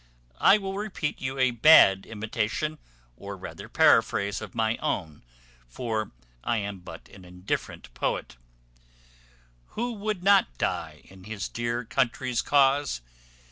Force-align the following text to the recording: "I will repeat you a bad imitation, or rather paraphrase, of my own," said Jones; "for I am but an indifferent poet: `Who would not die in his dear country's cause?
"I 0.39 0.57
will 0.57 0.73
repeat 0.79 1.21
you 1.21 1.37
a 1.37 1.51
bad 1.51 2.07
imitation, 2.07 2.79
or 3.15 3.37
rather 3.37 3.69
paraphrase, 3.69 4.41
of 4.41 4.55
my 4.55 4.77
own," 4.77 5.21
said 5.21 5.21
Jones; 5.21 5.25
"for 5.75 6.11
I 6.43 6.57
am 6.57 6.79
but 6.79 7.07
an 7.09 7.23
indifferent 7.23 7.93
poet: 7.93 8.35
`Who 9.73 9.95
would 9.95 10.23
not 10.23 10.57
die 10.57 11.01
in 11.03 11.25
his 11.25 11.47
dear 11.47 11.85
country's 11.85 12.41
cause? 12.41 13.01